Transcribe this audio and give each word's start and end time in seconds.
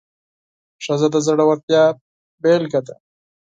ښځه 0.83 1.07
د 1.13 1.15
زړورتیا 1.25 1.83
بیلګه 2.41 2.81
ده. 2.87 2.95